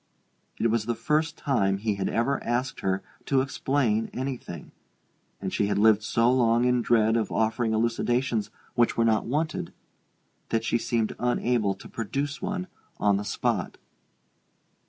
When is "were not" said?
8.97-9.27